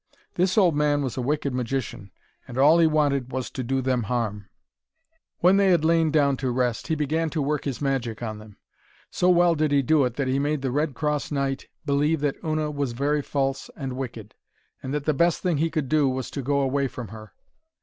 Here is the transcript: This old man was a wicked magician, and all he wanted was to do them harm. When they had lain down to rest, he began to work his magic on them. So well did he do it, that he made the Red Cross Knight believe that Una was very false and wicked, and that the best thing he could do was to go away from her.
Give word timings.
This 0.33 0.57
old 0.57 0.75
man 0.75 1.03
was 1.03 1.15
a 1.15 1.21
wicked 1.21 1.53
magician, 1.53 2.09
and 2.47 2.57
all 2.57 2.79
he 2.79 2.87
wanted 2.87 3.31
was 3.31 3.51
to 3.51 3.61
do 3.61 3.81
them 3.83 4.01
harm. 4.09 4.49
When 5.41 5.57
they 5.57 5.67
had 5.67 5.85
lain 5.85 6.09
down 6.09 6.37
to 6.37 6.49
rest, 6.49 6.87
he 6.87 6.95
began 6.95 7.29
to 7.29 7.39
work 7.39 7.65
his 7.65 7.83
magic 7.83 8.23
on 8.23 8.39
them. 8.39 8.57
So 9.11 9.29
well 9.29 9.53
did 9.53 9.71
he 9.71 9.83
do 9.83 10.03
it, 10.05 10.15
that 10.15 10.27
he 10.27 10.39
made 10.39 10.63
the 10.63 10.71
Red 10.71 10.95
Cross 10.95 11.31
Knight 11.31 11.67
believe 11.85 12.19
that 12.21 12.43
Una 12.43 12.71
was 12.71 12.93
very 12.93 13.21
false 13.21 13.69
and 13.75 13.93
wicked, 13.93 14.33
and 14.81 14.91
that 14.91 15.05
the 15.05 15.13
best 15.13 15.43
thing 15.43 15.57
he 15.57 15.69
could 15.69 15.87
do 15.87 16.09
was 16.09 16.31
to 16.31 16.41
go 16.41 16.61
away 16.61 16.87
from 16.87 17.09
her. 17.09 17.33